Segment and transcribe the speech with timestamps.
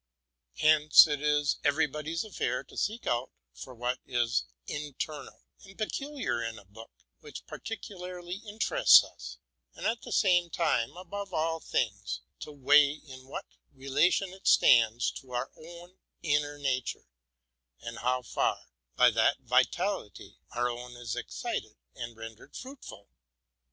[0.57, 6.57] Hence it is everybody's duty to inquire into what is inter nal and peculiar in
[6.57, 6.89] a book
[7.19, 9.37] which particularly interests us,
[9.75, 13.45] and at the same time, above all things, to weigh in what
[13.75, 17.05] relation it stands to our own inner nature,
[17.79, 23.07] and how far, by that vitality, our own is excited and rendered fruitful.